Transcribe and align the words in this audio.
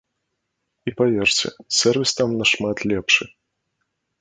І 0.91 0.93
паверце, 1.01 1.47
сэрвіс 1.81 2.11
там 2.21 2.29
на 2.41 2.45
шмат 2.53 2.77
лепшы. 2.93 3.23